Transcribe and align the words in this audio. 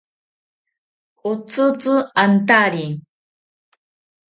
Otsitzi 1.29 1.95
antari. 2.23 2.85